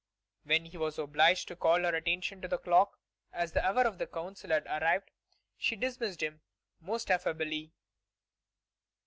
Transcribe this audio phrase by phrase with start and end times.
[0.45, 2.97] When he was obliged to call her attention to the clock,
[3.31, 5.11] as the hour for the Council had arrived,
[5.59, 6.41] she dismissed him
[6.79, 7.75] most affably.